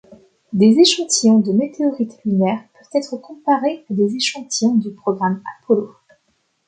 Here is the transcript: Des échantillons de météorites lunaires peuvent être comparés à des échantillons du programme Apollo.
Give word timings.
Des 0.51 0.79
échantillons 0.79 1.41
de 1.41 1.51
météorites 1.51 2.17
lunaires 2.25 2.63
peuvent 2.73 2.99
être 2.99 3.17
comparés 3.17 3.85
à 3.87 3.93
des 3.93 4.15
échantillons 4.15 4.73
du 4.73 4.89
programme 4.95 5.43
Apollo. 5.61 5.93